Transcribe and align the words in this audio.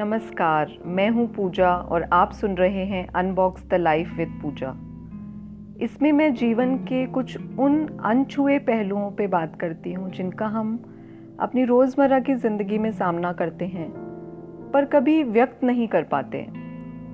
नमस्कार, 0.00 0.70
मैं 0.86 1.08
हूँ 1.10 1.26
पूजा 1.34 1.70
और 1.70 2.02
आप 2.12 2.32
सुन 2.32 2.54
रहे 2.54 2.84
हैं 2.84 3.06
unbox 3.08 3.64
the 3.68 3.74
life 3.74 4.12
with 4.16 4.28
Pooja. 4.42 4.68
इसमें 5.84 6.10
मैं 6.12 6.32
जीवन 6.34 6.74
के 6.84 7.04
कुछ 7.06 7.36
उन 7.58 7.76
अनछुए 8.04 8.58
पहलुओं 8.58 9.10
पे 9.10 9.26
बात 9.26 9.56
करती 9.60 9.92
हूँ 9.92 10.10
जिनका 10.10 10.46
हम 10.46 10.72
अपनी 11.40 11.64
रोज़मर्रा 11.64 12.20
की 12.20 12.34
ज़िंदगी 12.34 12.78
में 12.78 12.90
सामना 12.92 13.32
करते 13.32 13.64
हैं, 13.64 13.90
पर 14.72 14.84
कभी 14.84 15.22
व्यक्त 15.22 15.64
नहीं 15.64 15.88
कर 15.88 16.02
पाते। 16.02 16.46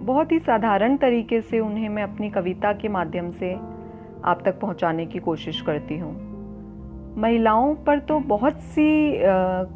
बहुत 0.02 0.32
ही 0.32 0.38
साधारण 0.38 0.96
तरीके 0.96 1.40
से 1.40 1.60
उन्हें 1.60 1.88
मैं 1.88 2.02
अपनी 2.02 2.30
कविता 2.30 2.72
के 2.72 2.88
माध्यम 2.88 3.30
से 3.30 3.54
आप 4.24 4.42
तक 4.44 4.60
पहुँचाने 4.60 5.06
की 5.06 5.18
कोशिश 5.18 5.60
करती 5.60 5.98
हूँ। 5.98 6.25
महिलाओं 7.18 7.74
पर 7.74 7.98
तो 7.98 8.18
बहुत 8.20 8.60
सी 8.62 9.12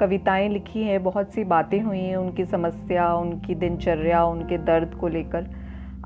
कविताएँ 0.01 0.49
लिखी 0.49 0.83
हैं, 0.83 1.03
बहुत 1.03 1.33
सी 1.35 1.45
बातें 1.45 1.81
हुई 1.81 1.99
हैं 1.99 2.17
उनकी 2.17 2.45
समस्या, 2.45 3.13
उनकी 3.15 3.55
दिनचर्या, 3.55 4.25
उनके 4.25 4.59
दर्द 4.59 4.95
को 4.95 5.09
लेकर। 5.09 5.47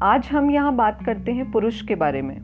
आज 0.03 0.29
हम 0.33 0.51
यहाँ 0.51 0.75
बात 0.77 1.05
करते 1.07 1.33
हैं 1.33 1.51
पुरुष 1.53 1.83
के 1.83 1.95
बारे 1.95 2.23
में 2.23 2.37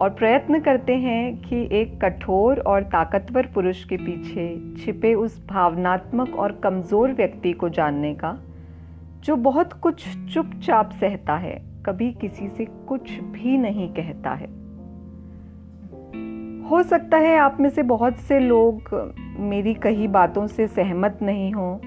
और 0.00 0.10
प्रयत्न 0.10 0.60
करते 0.60 0.96
हैं 0.96 1.36
कि 1.38 1.68
एक 1.72 2.00
कठोर 2.04 2.60
और 2.60 2.82
ताकतवर 2.82 3.46
पुरुष 3.46 3.84
के 3.84 3.96
पीछे 3.96 4.48
छिपे 4.76 5.14
उस 5.14 5.38
भावनात्मक 5.46 6.34
और 6.36 6.60
कमज़ोर 6.64 7.12
व्यक्ति 7.12 7.52
को 7.52 7.68
जानने 7.68 8.14
का, 8.14 8.36
जो 9.24 9.36
बहुत 9.36 9.72
कुछ 9.72 10.08
चुपचाप 10.34 10.92
सहता 10.92 11.36
है, 11.36 11.62
कभी 11.86 12.12
किसी 12.12 12.48
से 12.48 12.64
कुछ 12.88 13.18
भी 13.30 13.58
नहीं 13.58 13.88
कहता 13.88 14.30
है। 14.30 14.63
हो 16.70 16.82
सकता 16.82 17.16
है 17.16 17.36
आप 17.36 17.56
में 17.60 17.70
से 17.70 17.82
बहुत 17.82 18.16
से 18.16 18.40
लोग 18.40 18.82
मेरी 19.38 19.74
कही 19.74 20.08
बातों 20.08 20.46
से 20.46 20.66
सहमत 20.66 21.18
नहीं 21.22 21.52
हों, 21.52 21.78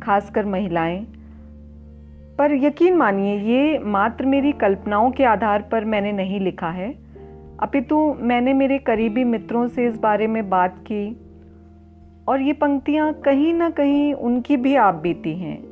खासकर 0.00 0.46
महिलाएँ। 0.46 1.06
पर 2.38 2.54
यकीन 2.54 2.96
मानिए, 2.96 3.38
ये 3.38 3.78
मात्र 3.78 4.26
मेरी 4.26 4.52
कल्पनाओं 4.52 5.10
के 5.10 5.24
आधार 5.24 5.62
पर 5.62 5.84
मैंने 5.84 6.12
नहीं 6.12 6.40
लिखा 6.40 6.70
है। 6.70 6.94
अपितु 7.60 8.16
मैंने 8.20 8.52
मेरे 8.52 8.78
करीबी 8.78 9.24
मित्रों 9.24 9.68
से 9.68 9.86
इस 9.86 9.98
बारे 9.98 10.26
में 10.26 10.48
बात 10.50 10.78
की, 10.78 11.16
और 12.28 12.40
ये 12.40 12.52
पंक्तियाँ 12.52 13.12
कहीं 13.12 13.54
ना 13.54 13.70
कहीं 13.70 14.14
उनकी 14.14 14.56
भी 14.56 14.76
आप 14.76 14.94
बीती 14.94 15.32
हैं। 15.32 15.64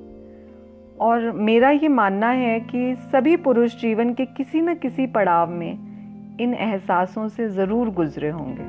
और 1.00 1.32
मेरा 1.32 1.70
ये 1.70 1.88
मानना 1.88 2.30
है 2.30 2.60
कि 2.60 2.94
सभी 2.94 3.36
पुरुष 3.36 3.80
जीवन 3.80 4.14
के 4.14 4.24
किसी 4.24 4.60
न 4.60 4.74
किसी 4.74 5.06
पड़ाव 5.06 5.50
में 5.50 5.89
इन 6.40 6.54
एहसासों 6.54 7.28
से 7.28 7.48
ज़रूर 7.48 7.90
गुजरे 7.90 8.30
होंगे। 8.30 8.68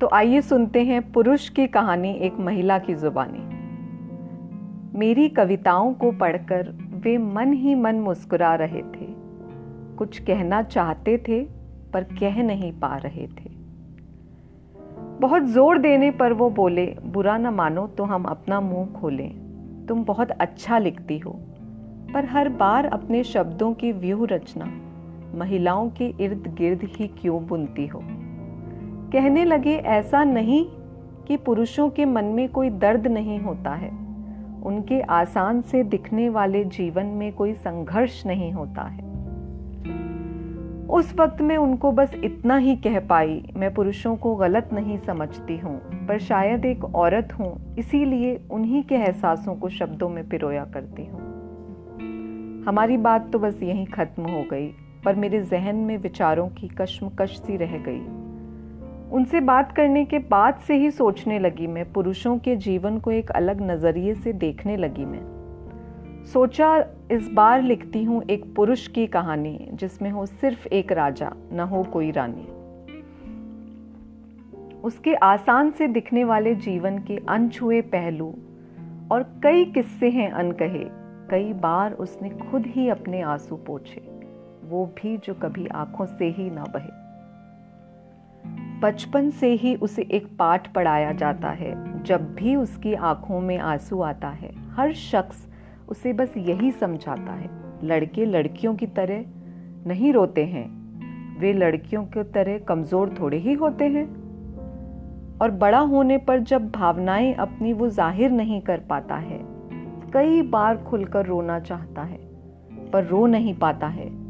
तो 0.00 0.08
आइए 0.12 0.40
सुनते 0.40 0.82
हैं 0.84 1.00
पुरुष 1.12 1.48
की 1.48 1.66
कहानी 1.66 2.12
एक 2.18 2.38
महिला 2.40 2.78
की 2.78 2.94
जुबानी। 2.94 3.42
मेरी 4.98 5.28
कविताओं 5.28 5.92
को 5.94 6.10
पढ़कर 6.12 6.68
वे 7.04 7.16
मन 7.18 7.52
ही 7.52 7.74
मन 7.74 8.00
मुस्कुरा 8.00 8.54
रहे 8.54 8.82
थे। 8.82 9.06
कुछ 9.96 10.18
कहना 10.18 10.62
चाहते 10.62 11.16
थे, 11.18 11.42
पर 11.92 12.04
कह 12.20 12.42
नहीं 12.42 12.72
पा 12.72 12.96
रहे 12.96 13.26
थे। 13.28 13.50
बहुत 15.20 15.42
ज़ोर 15.42 15.78
देने 15.78 16.10
पर 16.10 16.32
वो 16.32 16.50
बोले, 16.50 16.86
बुरा 17.04 17.36
न 17.38 17.46
मानो 17.46 17.86
तो 17.88 18.04
हम 18.04 18.24
अपना 18.24 18.60
मुँह 18.60 18.86
खोलें। 18.92 19.86
तुम 19.86 20.04
बहुत 20.04 20.30
अच्छा 20.30 20.78
लिखती 20.78 21.18
हो, 21.18 21.30
पर 22.14 22.24
हर 22.24 22.48
बार 22.48 22.86
अपने 22.86 23.22
शब्दों 23.24 23.72
की 23.74 23.92
व्यूह 23.92 24.26
रचना। 24.26 24.66
महिलाओं 25.38 25.90
के 25.90 26.14
इर्द 26.20 26.54
गिर्द 26.58 26.80
ही 26.84 27.06
क्यों 27.06 27.46
बुनती 27.46 27.86
हो? 27.86 28.00
कहने 29.12 29.44
लगे, 29.44 29.74
ऐसा 29.76 30.24
नहीं 30.24 30.64
कि 31.28 31.36
पुरुषों 31.36 31.90
के 31.90 32.04
मन 32.04 32.24
में 32.24 32.48
कोई 32.48 32.70
दर्द 32.70 33.06
नहीं 33.06 33.40
होता 33.40 33.74
है। 33.74 33.90
उनके 34.62 35.00
आसान 35.00 35.60
से 35.60 35.82
दिखने 35.82 36.28
वाले 36.28 36.64
जीवन 36.64 37.06
में 37.06 37.32
कोई 37.32 37.54
संघर्ष 37.54 38.26
नहीं 38.26 38.52
होता 38.52 38.82
है। 38.82 39.14
उस 40.86 41.14
वक्त 41.14 41.40
में 41.40 41.56
उनको 41.56 41.92
बस 41.92 42.14
इतना 42.24 42.56
ही 42.56 42.76
कह 42.76 43.00
पाई, 43.00 43.44
मैं 43.56 43.74
पुरुषों 43.74 44.16
को 44.16 44.34
गलत 44.34 44.70
नहीं 44.72 44.98
समझती 44.98 45.56
हूँ, 45.56 46.06
पर 46.06 46.18
शायद 46.18 46.64
एक 46.64 46.84
औरत 46.84 47.28
हूँ, 47.38 47.76
इसीलिए 47.78 48.40
उन्हीं 48.50 48.82
के 48.82 48.94
एहसासों 48.94 49.54
को 49.54 49.68
शब्दों 49.68 50.08
में 50.08 50.28
पिरोया 50.28 50.64
करती 50.64 51.04
हूँ। 51.04 51.20
हमारी 52.66 52.96
बात 52.96 53.32
तो 53.32 53.38
बस 53.38 53.62
यहीं 53.62 53.86
खत्म 53.86 54.22
हो 54.22 54.44
गई। 54.50 54.70
पर 55.04 55.14
मेरे 55.14 55.42
जहन 55.42 55.76
में 55.76 55.98
विचारों 55.98 56.48
की 56.48 56.68
कश्मकश 56.68 57.38
सी 57.38 57.56
रह 57.56 57.78
गई। 57.78 58.00
उनसे 59.12 59.40
बात 59.40 59.72
करने 59.72 60.04
के 60.04 60.18
बाद 60.18 60.54
से 60.54 60.74
ही 60.74 60.90
सोचने 60.90 61.38
लगी 61.38 61.66
मैं, 61.66 61.92
पुरुषों 61.92 62.38
के 62.38 62.56
जीवन 62.56 62.98
को 62.98 63.10
एक 63.10 63.30
अलग 63.30 63.70
नज़रिए 63.70 64.14
से 64.14 64.32
देखने 64.32 64.76
लगी 64.76 65.04
मैं। 65.04 65.34
सोचा, 66.32 66.84
इस 67.10 67.30
बार 67.32 67.62
लिखती 67.62 68.04
हूँ 68.04 68.22
एक 68.22 68.54
पुरुष 68.54 68.88
की 68.88 69.06
कहानी, 69.06 69.68
जिसमें 69.74 70.10
हो 70.10 70.26
सिर्फ़ 70.26 70.68
एक 70.68 70.92
राजा, 70.92 71.32
न 71.52 71.60
हो 71.60 71.82
कोई 71.82 72.10
रानी। 72.10 72.48
उसके 74.82 75.14
आसान 75.14 75.70
से 75.70 75.88
दिखने 75.88 76.24
वाले 76.24 76.54
जीवन 76.54 76.98
के 76.98 77.20
अनछुए 77.28 77.80
पहलू 77.80 78.34
और 79.12 79.22
कई 79.42 79.64
किस्से 79.64 80.10
हैं 80.10 80.30
अनकहे, 80.30 80.84
कई 81.30 81.52
बार 81.52 81.92
उसने 81.92 82.30
खुद 82.30 82.66
ही 82.66 82.88
अपने 82.88 83.20
आँसू 83.20 83.56
पोछे। 83.56 84.13
वो 84.64 84.84
भी 84.96 85.16
जो 85.16 85.34
कभी 85.34 85.66
आँखों 85.66 86.06
से 86.06 86.28
ही 86.28 86.50
ना 86.50 86.64
बहे। 86.64 87.02
बचपन 88.80 89.30
से 89.30 89.52
ही 89.52 89.74
उसे 89.74 90.02
एक 90.02 90.26
पाठ 90.38 90.72
पढ़ाया 90.72 91.12
जाता 91.12 91.48
है, 91.48 92.02
जब 92.02 92.34
भी 92.34 92.56
उसकी 92.56 92.94
आँखों 92.94 93.40
में 93.40 93.58
आँसू 93.58 94.00
आता 94.00 94.28
है, 94.28 94.50
हर 94.70 94.92
शख्स 94.92 95.46
उसे 95.88 96.12
बस 96.12 96.34
यही 96.36 96.70
समझाता 96.72 97.32
है, 97.32 97.50
लड़के 97.84 98.24
लड़कियों 98.24 98.74
की 98.74 98.86
तरह 98.86 99.24
नहीं 99.86 100.12
रोते 100.12 100.44
हैं, 100.44 100.66
वे 101.38 101.52
लड़कियों 101.52 102.04
की 102.06 102.22
तरह 102.22 102.58
कमज़ोर 102.58 103.14
थोड़े 103.20 103.38
ही 103.38 103.52
होते 103.52 103.84
हैं। 103.84 104.06
और 105.40 105.50
बड़ा 105.50 105.78
होने 105.78 106.18
पर 106.18 106.40
जब 106.40 106.70
भावनाएँ 106.70 107.34
अपनी 107.34 107.72
वो 107.72 107.88
ज़ाहिर 107.88 108.30
नहीं 108.30 108.60
कर 108.60 108.80
पाता 108.80 109.16
है, 109.16 109.38
कई 110.12 110.42
बार 110.42 110.76
खुलकर 110.76 111.26
रोना 111.26 111.58
चाहता 111.60 112.02
है, 112.02 112.18
पर 112.90 113.04
रो 113.04 113.26
नहीं 113.26 113.54
पाता 113.54 113.86
है। 113.86 114.23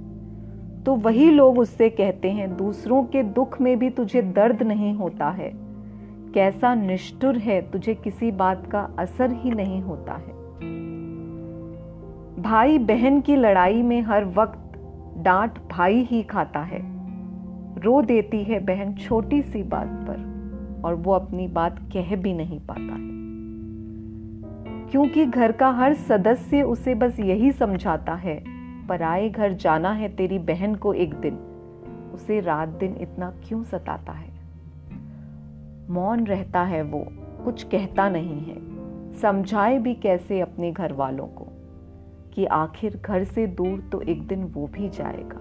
तो 0.86 0.94
वही 0.94 1.30
लोग 1.30 1.58
उससे 1.58 1.90
कहते 1.90 2.30
हैं, 2.30 2.56
दूसरों 2.56 3.04
के 3.04 3.22
दुख 3.22 3.60
में 3.60 3.78
भी 3.78 3.90
तुझे 3.90 4.22
दर्द 4.22 4.62
नहीं 4.62 4.94
होता 4.94 5.30
है। 5.30 5.52
कैसा 6.34 6.74
निष्ठुर 6.74 7.38
है 7.38 7.70
तुझे 7.70 7.94
किसी 7.94 8.30
बात 8.30 8.66
का 8.66 8.90
असर 8.98 9.32
ही 9.32 9.50
नहीं 9.50 9.82
होता 9.82 10.12
है। 10.12 10.34
भाई 12.42 12.78
बहन 12.78 13.20
की 13.20 13.36
लड़ाई 13.36 13.82
में 13.82 14.02
हर 14.02 14.24
वक्त 14.24 14.60
डांट 15.18 15.58
भाई 15.70 15.96
ही 15.96 16.22
खाता 16.22 16.60
है। 16.60 16.82
रो 17.80 18.02
देती 18.02 18.44
है 18.44 18.58
बहन 18.58 18.94
छोटी 18.94 19.42
सी 19.42 19.62
बात 19.62 19.88
पर, 19.88 20.34
और 20.84 20.94
वो 20.94 21.12
अपनी 21.12 21.48
बात 21.48 21.78
कह 21.78 22.16
भी 22.16 22.32
नहीं 22.32 22.60
पाता 22.60 22.94
है। 22.94 23.14
क्योंकि 24.90 25.26
घर 25.26 25.52
का 25.52 25.70
हर 25.70 25.94
सदस्य 25.94 26.62
उसे 26.62 26.94
बस 26.94 27.20
यही 27.20 27.52
समझाता 27.52 28.14
है 28.14 28.53
पराए 28.88 29.28
घर 29.28 29.52
जाना 29.52 29.92
है 29.92 30.08
तेरी 30.08 30.38
बहन 30.38 30.74
को 30.74 30.92
एक 30.92 31.14
दिन। 31.14 31.34
उसे 32.14 32.40
रात 32.40 32.68
दिन 32.68 32.96
इतना 33.00 33.34
क्यों 33.44 33.62
सताता 33.62 34.12
है? 34.12 34.34
मौन 35.90 36.24
रहता 36.24 36.62
है 36.62 36.82
वो, 36.82 37.06
कुछ 37.44 37.62
कहता 37.62 38.08
नहीं 38.08 38.40
है। 38.40 38.64
समझाए 39.14 39.78
भी 39.78 39.94
कैसे 39.94 40.40
अपने 40.40 40.72
घर 40.72 40.92
वालों 40.92 41.26
को? 41.26 41.46
कि 42.32 42.44
आखिर 42.44 43.00
घर 43.04 43.24
से 43.24 43.46
दूर 43.46 43.80
तो 43.92 44.00
एक 44.00 44.26
दिन 44.26 44.44
वो 44.44 44.66
भी 44.66 44.88
जाएगा। 44.88 45.40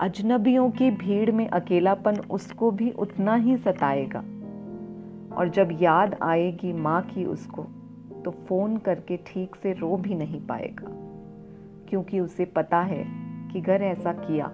अजनबियों 0.00 0.70
की 0.70 0.90
भीड़ 0.90 1.30
में 1.30 1.48
अकेलापन 1.48 2.16
उसको 2.30 2.70
भी 2.70 2.90
उतना 2.90 3.34
ही 3.34 3.56
सताएगा। 3.56 4.24
और 5.36 5.48
जब 5.48 5.68
याद 5.72 6.16
आएगी 6.22 6.72
माँ 6.72 7.02
की 7.02 7.24
उसको 7.24 7.62
तो 8.24 8.30
फ़ोन 8.30 8.76
करके 8.76 9.16
ठीक 9.16 9.56
से 9.56 9.72
रो 9.72 9.96
भी 9.96 10.14
नहीं 10.14 10.40
पाएगा। 10.40 11.15
क्योंकि 11.88 12.20
उसे 12.20 12.44
पता 12.56 12.80
है 12.82 13.04
कि 13.48 13.60
अगर 13.60 13.82
ऐसा 13.84 14.12
किया 14.12 14.46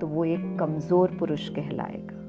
तो 0.00 0.06
वो 0.06 0.24
एक 0.24 0.56
कमज़ोर 0.60 1.16
पुरुष 1.18 1.48
कहलाएगा। 1.48 2.22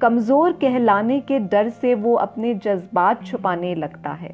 कमज़ोर 0.00 0.52
कहलाने 0.52 1.20
के 1.20 1.38
डर 1.40 1.68
से 1.70 1.94
वो 1.94 2.14
अपने 2.16 2.54
जज्बात 2.56 3.24
छुपाने 3.24 3.74
लगता 3.74 4.12
है, 4.12 4.30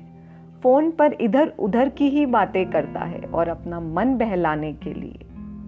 फ़ोन 0.63 0.91
पर 0.91 1.13
इधर 1.21 1.53
उधर 1.59 1.89
की 1.89 2.09
ही 2.09 2.25
बातें 2.27 2.71
करता 2.71 3.01
है 3.01 3.21
और 3.25 3.49
अपना 3.49 3.81
मन 3.81 4.17
बहलाने 4.19 4.73
के 4.75 4.93
लिए 4.95 5.27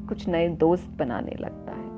कुछ 0.08 0.28
नए 0.28 0.48
दोस्त 0.56 0.90
बनाने 0.98 1.36
लगता 1.40 1.72
है। 1.72 1.88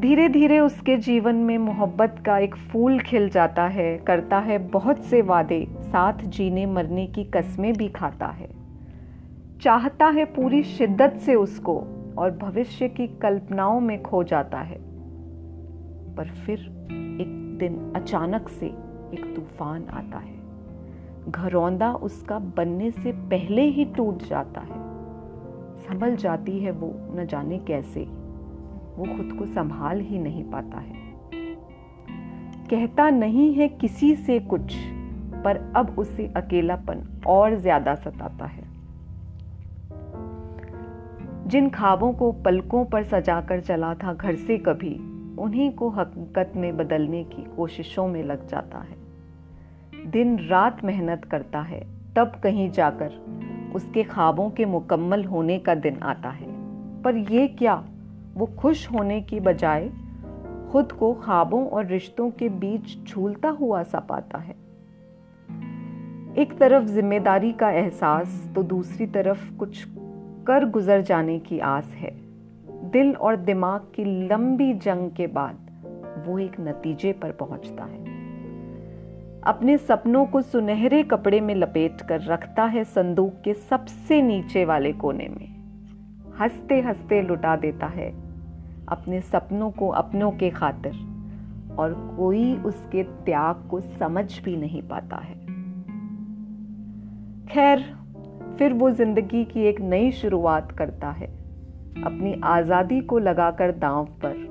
धीरे 0.00 0.28
धीरे 0.28 0.58
उसके 0.58 0.96
जीवन 0.96 1.34
में 1.36 1.56
मोहब्बत 1.58 2.22
का 2.26 2.38
एक 2.38 2.54
फूल 2.54 2.98
खिल 2.98 3.28
जाता 3.28 3.66
है, 3.68 3.96
करता 3.98 4.38
है 4.38 4.58
बहुत 4.68 5.04
से 5.04 5.22
वादे, 5.22 5.66
साथ 5.82 6.24
जीने 6.26 6.66
मरने 6.66 7.06
की 7.06 7.24
कस्में 7.26 7.72
भी 7.72 7.88
खाता 7.88 8.26
है। 8.28 8.48
चाहता 9.62 10.06
है 10.06 10.24
पूरी 10.24 10.62
शिद्दत 10.62 11.16
से 11.16 11.34
उसको 11.34 11.74
और 12.18 12.30
भविष्य 12.30 12.88
की 12.88 13.06
कल्पनाओं 13.06 13.80
में 13.80 14.02
खो 14.02 14.22
जाता 14.24 14.58
है। 14.58 14.78
पर 16.14 16.24
फिर 16.46 16.58
एक 17.20 17.56
दिन 17.58 17.92
अचानक 17.96 18.48
से 18.48 18.66
एक 18.66 19.32
तूफ़ान 19.36 19.84
आता 19.84 20.18
है। 20.18 20.34
घरौंदा 21.30 21.92
उसका 21.92 22.38
बनने 22.38 22.90
से 22.90 23.12
पहले 23.12 23.62
ही 23.62 23.84
टूट 23.84 24.22
जाता 24.22 24.60
है। 24.60 24.84
संभल 25.78 26.16
जाती 26.16 26.58
है 26.58 26.70
वो 26.70 26.92
न 27.14 27.26
जाने 27.26 27.58
कैसे। 27.58 28.04
वो 28.96 29.16
खुद 29.16 29.36
को 29.38 29.46
संभाल 29.46 30.00
ही 30.00 30.18
नहीं 30.18 30.44
पाता 30.44 30.78
है। 30.78 31.04
कहता 32.70 33.10
नहीं 33.10 33.52
है 33.54 33.68
किसी 33.68 34.14
से 34.16 34.38
कुछ, 34.40 34.76
पर 35.44 35.72
अब 35.76 35.94
उसे 35.98 36.32
अकेलापन 36.36 37.22
और 37.26 37.56
ज़्यादा 37.56 37.94
सताता 37.94 38.44
है। 38.44 38.65
जिन 41.46 41.70
खाबों 41.70 42.12
को 42.12 42.32
पलकों 42.32 42.84
पर 42.84 43.04
सजाकर 43.04 43.60
चला 43.60 43.94
था 43.94 44.14
घर 44.14 44.34
से 44.34 44.58
कभी, 44.58 44.94
उन्हीं 45.38 45.72
को 45.72 45.88
हकीकत 45.88 46.52
में 46.56 46.76
बदलने 46.76 47.24
की 47.24 47.56
कोशिशों 47.56 48.08
में 48.08 48.22
लग 48.22 48.48
जाता 48.48 48.78
है। 48.78 48.96
दिन 50.10 50.38
रात 50.38 50.84
मेहनत 50.84 51.24
करता 51.24 51.60
है, 51.60 51.86
तब 52.16 52.32
कहीं 52.42 52.70
जाकर 52.70 53.12
उसके 53.74 54.02
ख्वाबों 54.02 54.50
के 54.50 54.64
मुकम्मल 54.64 55.24
होने 55.24 55.58
का 55.58 55.74
दिन 55.74 55.96
आता 56.02 56.28
है। 56.28 56.46
पर 57.02 57.16
यह 57.16 57.46
क्या, 57.58 57.84
वो 58.34 58.46
खुश 58.46 58.90
होने 58.92 59.20
की 59.20 59.40
बजाय 59.40 59.90
खुद 60.72 60.92
को 60.92 61.14
ख्वाबों 61.14 61.68
और 61.68 61.86
रिश्तों 61.86 62.30
के 62.30 62.48
बीच 62.48 63.08
झूलता 63.08 63.48
हुआ 63.48 63.82
सा 63.82 63.98
पाता 63.98 64.38
है। 64.38 64.54
एक 66.38 66.58
तरफ़ 66.60 66.84
ज़िम्मेदारी 66.84 67.52
का 67.52 67.70
एहसास 67.70 68.52
तो 68.54 68.62
दूसरी 68.62 69.06
तरफ़ 69.06 69.56
कुछ 69.56 69.86
कर 70.46 70.64
गुजर 70.64 71.00
जाने 71.00 71.38
की 71.38 71.58
आस 71.58 71.88
है। 71.94 72.10
दिल 72.90 73.14
और 73.14 73.36
दिमाग 73.36 73.80
की 73.80 74.26
लंबी 74.28 74.74
जंग 74.74 75.10
के 75.10 75.26
बाद 75.26 75.56
वो 76.26 76.38
एक 76.38 76.60
नतीजे 76.60 77.12
पर 77.12 77.30
पहुँचता 77.30 77.84
है। 77.84 78.04
अपने 79.42 79.78
सपनों 79.78 80.26
को 80.26 80.42
सुनहरे 80.42 81.02
कपड़े 81.02 81.40
में 81.40 81.54
लपेट 81.54 82.00
कर 82.00 82.20
रखता 82.20 82.64
है 82.64 82.84
संदूक 82.84 83.34
के 83.44 83.54
सबसे 83.54 84.22
नीचे 84.22 84.64
वाले 84.64 84.92
कोने 84.92 85.28
में। 85.28 85.56
हँसते 86.38 86.80
हँसते 86.80 87.22
लुटा 87.22 87.56
देता 87.56 87.86
है 87.86 88.10
अपने 88.88 89.20
सपनों 89.20 89.70
को 89.70 89.88
अपनों 89.88 90.30
के 90.30 90.50
खातिर 90.50 90.92
और 91.78 92.14
कोई 92.16 92.56
उसके 92.56 93.02
त्याग 93.02 93.68
को 93.70 93.80
समझ 93.80 94.40
भी 94.40 94.56
नहीं 94.56 94.82
पाता 94.82 95.16
है। 95.16 95.34
खैर 97.46 98.05
फिर 98.58 98.72
वो 98.72 98.90
ज़िंदगी 98.90 99.44
की 99.44 99.60
एक 99.60 99.80
नई 99.80 100.10
शुरुआत 100.12 100.72
करता 100.72 101.10
है, 101.10 101.26
अपनी 102.04 102.40
आज़ादी 102.44 103.00
को 103.00 103.18
लगाकर 103.18 103.72
दांव 103.72 104.04
पर। 104.24 104.44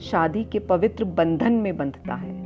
शादी 0.00 0.44
के 0.44 0.58
पवित्र 0.58 1.04
बंधन 1.04 1.52
में 1.52 1.76
बंधता 1.76 2.14
है। 2.14 2.36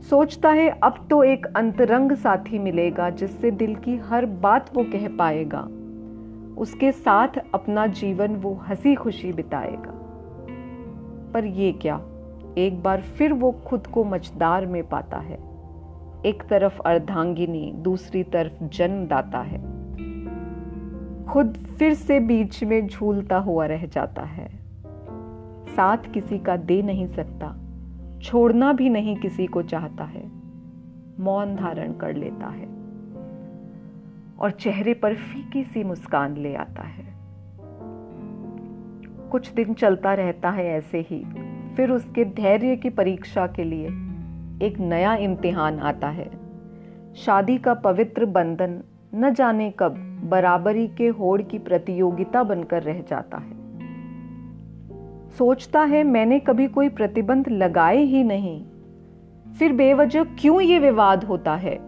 सोचता 0.00 0.50
है, 0.50 0.68
अब 0.82 1.06
तो 1.10 1.22
एक 1.24 1.46
अंतरंग 1.46 2.12
साथी 2.12 2.58
मिलेगा 2.58 3.10
जिससे 3.10 3.50
दिल 3.50 3.74
की 3.74 3.96
हर 3.96 4.26
बात 4.26 4.70
वो 4.76 4.84
कह 4.84 5.08
पाएगा। 5.08 5.68
उसके 6.60 6.92
साथ 6.92 7.28
अपना 7.54 7.86
जीवन 7.86 8.36
वो 8.36 8.54
हँसी 8.68 8.94
खुशी 8.94 9.32
बिताएगा। 9.32 9.92
पर 11.34 11.44
ये 11.44 11.72
क्या? 11.72 12.00
एक 12.58 12.82
बार 12.82 13.00
फिर 13.00 13.32
वो 13.32 13.52
खुद 13.66 13.86
को 13.86 14.04
मचदार 14.04 14.66
में 14.66 14.88
पाता 14.88 15.16
है। 15.16 15.53
एक 16.26 16.42
तरफ़ 16.42 16.80
अर्धांगिनी, 16.80 17.72
दूसरी 17.76 18.22
तरफ़ 18.22 18.64
जन्मदाता 18.64 19.38
है। 19.38 19.58
खुद 21.24 21.54
फिर 21.78 21.94
से 21.94 22.20
बीच 22.20 22.64
में 22.64 22.86
झूलता 22.86 23.38
हुआ 23.38 23.66
रह 23.66 23.86
जाता 23.86 24.22
है। 24.22 24.48
साथ 25.66 25.98
किसी 26.14 26.38
का 26.38 26.56
दे 26.56 26.82
नहीं 26.82 27.06
सकता, 27.06 27.56
छोड़ना 28.22 28.72
भी 28.72 28.88
नहीं 28.88 29.16
किसी 29.16 29.46
को 29.46 29.62
चाहता 29.62 30.04
है। 30.04 30.30
मौन 31.20 31.56
धारण 31.56 31.92
कर 31.92 32.14
लेता 32.14 32.46
है 32.46 32.66
और 34.40 34.50
चेहरे 34.50 34.94
पर 34.94 35.14
फीकी 35.14 35.64
सी 35.64 35.84
मुस्कान 35.84 36.36
ले 36.36 36.54
आता 36.54 36.82
है। 36.82 37.14
कुछ 39.30 39.52
दिन 39.52 39.74
चलता 39.74 40.14
रहता 40.14 40.50
है 40.50 40.66
ऐसे 40.66 41.00
ही, 41.00 41.24
फिर 41.76 41.90
उसके 41.90 42.24
धैर्य 42.24 42.76
की 42.76 42.90
परीक्षा 42.90 43.46
के 43.46 43.64
लिए 43.64 43.88
एक 44.62 44.78
नया 44.78 45.14
इम्तिहान 45.14 45.78
आता 45.78 46.08
है। 46.08 46.30
शादी 47.16 47.58
का 47.58 47.74
पवित्र 47.74 48.24
बंधन 48.24 48.82
न 49.14 49.34
जाने 49.34 49.70
कब 49.78 50.20
बराबरी 50.24 50.88
के 50.88 51.08
होड़ 51.08 51.42
की 51.42 51.58
प्रतियोगिता 51.58 52.42
बनकर 52.42 52.82
रह 52.82 53.00
जाता 53.00 53.38
है। 53.38 53.54
सोचता 55.30 55.80
है, 55.80 56.04
मैंने 56.04 56.38
कभी 56.38 56.66
कोई 56.66 56.88
प्रतिबंध 56.88 57.48
लगाए 57.48 57.96
ही 57.96 58.24
नहीं। 58.24 58.66
फिर 59.58 59.72
बेवजह 59.72 60.24
क्यों 60.24 60.60
ये 60.60 60.78
विवाद 60.78 61.24
होता 61.24 61.54
है? 61.54 61.78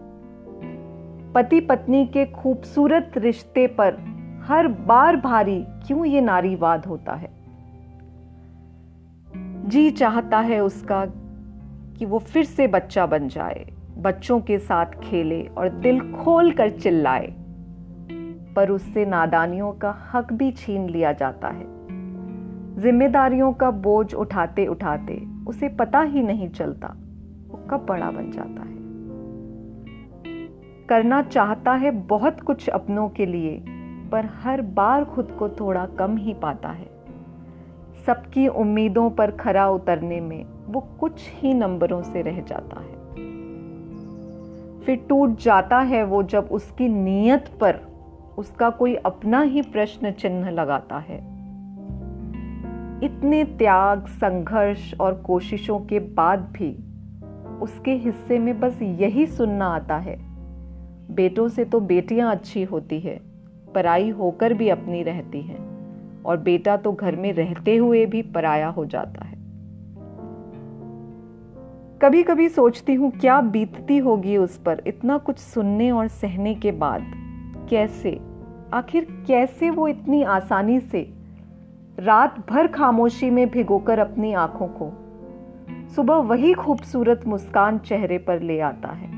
पति 1.33 1.61
पत्नी 1.61 2.07
के 2.07 2.27
खूबसूरत 2.27 3.13
रिश्ते 3.17 3.67
पर 3.67 3.95
हर 4.45 4.69
बार 4.69 5.17
भारी 5.17 5.65
क्यों 5.87 6.05
ये 6.05 6.21
नारीवाद 6.21 6.87
होता 6.87 7.15
है? 7.15 7.31
जी 9.69 9.91
चाहता 9.91 10.39
है 10.39 10.61
उसका 10.61 11.07
कि 11.99 12.05
वो 12.05 12.19
फिर 12.19 12.45
से 12.45 12.67
बच्चा 12.67 13.07
बन 13.07 13.29
जाए, 13.29 13.67
बच्चों 13.99 14.41
के 14.41 14.59
साथ 14.59 14.87
खेले 14.87 15.43
और 15.43 15.69
दिल 15.69 16.13
खोल 16.13 16.53
कर 16.53 16.71
चिल्लाए। 16.71 17.35
पर 18.57 18.71
उससे 18.71 19.07
नादानियों 19.07 19.73
का 19.73 19.97
हक 20.13 20.33
भी 20.33 20.53
छीन 20.53 20.89
लिया 20.89 21.13
जाता 21.13 21.49
है। 21.49 21.65
जिम्मेदारियों 22.77 23.53
का 23.53 23.71
बोझ 23.71 24.15
उठाते 24.15 24.67
उठाते 24.67 25.27
उसे 25.47 25.69
पता 25.69 26.01
ही 26.01 26.23
नहीं 26.23 26.49
चलता, 26.49 26.89
वो 27.49 27.67
कब 27.71 27.87
बड़ा 27.87 28.11
बन 28.11 28.31
जाता 28.31 28.63
है। 28.63 28.77
करना 30.87 31.23
चाहता 31.23 31.73
है 31.73 31.91
बहुत 31.91 32.41
कुछ 32.41 32.69
अपनों 32.69 33.09
के 33.09 33.27
लिए, 33.27 33.65
पर 34.13 34.27
हर 34.43 34.63
बार 34.63 35.05
खुद 35.05 35.37
को 35.39 35.49
थोड़ा 35.49 35.87
कम 35.87 36.17
ही 36.17 36.35
पाता 36.35 36.69
है। 36.69 36.91
सबकी 38.07 38.49
उम्मीदों 38.49 39.11
पर 39.11 39.31
खरा 39.31 39.69
उतरने 39.69 40.21
में 40.21 40.56
वो 40.69 40.81
कुछ 41.01 41.31
ही 41.35 41.55
नंबरों 41.55 42.03
से 42.03 42.23
रह 42.23 42.41
जाता 42.41 42.81
है। 42.81 42.95
फिर 44.81 45.07
टूट 45.09 45.39
जाता 45.39 45.79
है 45.81 46.05
वो 46.05 46.23
जब 46.23 46.49
उसकी 46.51 46.89
नीयत 46.89 47.49
पर 47.61 47.81
उसका 48.39 48.71
कोई 48.71 48.95
अपना 48.95 49.41
ही 49.43 49.63
प्रश्न 49.63 50.11
चिन्ह 50.11 50.51
लगाता 50.51 50.99
है। 50.99 51.19
इतने 53.05 53.45
त्याग, 53.45 54.07
संघर्ष 54.07 54.95
और 55.01 55.15
कोशिशों 55.15 55.79
के 55.81 55.99
बाद 55.99 56.41
भी 56.53 56.71
उसके 57.63 57.93
हिस्से 57.95 58.39
में 58.39 58.61
बस 58.61 58.79
यही 58.83 59.27
सुनना 59.27 59.67
आता 59.67 59.97
है। 59.97 60.17
बेटों 61.11 61.49
से 61.49 61.65
तो 61.65 61.81
बेटियाँ 61.81 62.31
अच्छी 62.31 62.63
होती 62.63 63.01
है, 63.01 63.21
पराई 63.75 64.11
होकर 64.11 64.55
भी 64.55 64.69
अपनी 64.69 65.03
रहती 65.03 65.41
हैं, 65.41 65.59
और 66.23 66.37
बेटा 66.37 66.77
तो 66.77 66.93
घर 66.93 67.17
में 67.17 67.33
रहते 67.33 67.77
हुए 67.77 68.07
भी 68.07 68.23
पराया 68.23 68.69
हो 68.69 68.85
जाता 68.85 69.25
है। 69.25 69.26
कभी 72.03 72.23
कभी 72.23 72.49
सोचती 72.49 72.95
हूँ, 72.95 73.11
क्या 73.11 73.41
बीतती 73.41 73.99
होगी 73.99 74.37
उस 74.37 74.59
पर? 74.59 74.83
इतना 74.87 75.19
कुछ 75.19 75.39
सुनने 75.39 75.91
और 75.91 76.09
सहने 76.09 76.55
के 76.55 76.73
बाद, 76.73 77.03
कैसे? 77.71 78.21
आखिर 78.73 79.25
कैसे 79.27 79.71
वो 79.71 79.89
इतनी 79.89 80.23
आसानी 80.23 80.81
से 80.81 81.13
रात 81.99 82.51
भर 82.51 82.67
खामोशी 82.67 83.31
में 83.31 83.51
भिगोकर 83.51 83.99
अपनी 83.99 84.33
आँखों 84.33 84.67
को 84.67 84.93
सुबह 85.97 86.15
वही 86.15 86.53
खूबसूरत 86.53 87.21
मुस्कान 87.27 87.79
चेहरे 87.79 88.19
पर 88.19 88.41
ले 88.41 88.61
आता 88.61 88.89
है? 88.89 89.09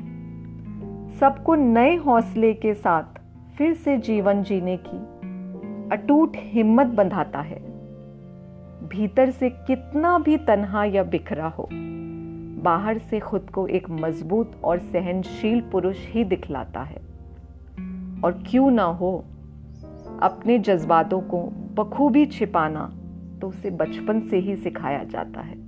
सबको 1.19 1.55
नए 1.55 1.97
हौसले 1.97 2.55
के 2.55 2.75
साथ 2.75 3.21
फिर 3.59 3.75
से 3.75 3.97
जीवन 3.97 4.43
जीने 4.43 4.79
की 4.87 4.99
अटूट 5.97 6.33
हिम्मत 6.37 6.87
बंधाता 6.87 7.41
है। 7.41 7.59
भीतर 8.89 9.31
से 9.31 9.51
कितना 9.51 10.19
भी 10.19 10.37
तन्हा 10.37 10.85
या 10.85 11.03
बिखरा 11.03 11.49
हो 11.49 11.69
बाहर 12.63 12.99
से 12.99 13.21
खुद 13.21 13.51
को 13.51 13.67
एक 13.67 13.91
मज़बूत 13.91 14.61
और 14.65 14.79
सहनशील 14.79 15.61
पुरुष 15.61 15.97
ही 16.01 16.25
दिखलाता 16.25 16.81
है। 16.81 17.01
और 18.25 18.45
क्यों 18.51 18.71
ना 18.71 18.85
हो 18.85 19.25
अपने 20.23 20.59
जज्बातों 20.59 21.21
को 21.21 21.43
बखूबी 21.75 22.27
छिपाना 22.27 22.93
तो 23.41 23.49
उसे 23.49 23.71
बचपन 23.71 24.21
से 24.21 24.39
ही 24.39 24.57
सिखाया 24.57 25.05
जाता 25.05 25.41
है। 25.41 25.68